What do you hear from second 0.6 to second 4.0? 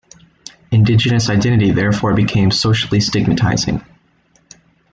Indigenous identity therefore became socially stigmatizing.